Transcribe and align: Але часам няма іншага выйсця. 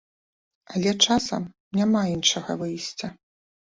Але 0.75 0.93
часам 1.05 1.47
няма 1.81 2.01
іншага 2.17 2.61
выйсця. 2.67 3.17